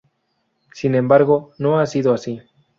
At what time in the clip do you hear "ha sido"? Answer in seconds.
1.79-2.15